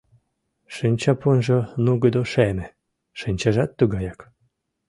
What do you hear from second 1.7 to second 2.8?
нугыдо шеме,